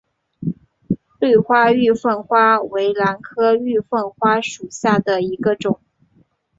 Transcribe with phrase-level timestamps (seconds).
[1.19, 5.79] 绿花玉凤花为兰科玉凤花属下的一个种。